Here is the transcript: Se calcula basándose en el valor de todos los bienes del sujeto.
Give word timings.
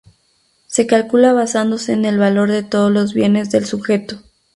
Se 0.65 0.87
calcula 0.87 1.31
basándose 1.31 1.93
en 1.93 2.05
el 2.05 2.17
valor 2.17 2.49
de 2.49 2.63
todos 2.63 2.91
los 2.91 3.13
bienes 3.13 3.51
del 3.51 3.67
sujeto. 3.67 4.19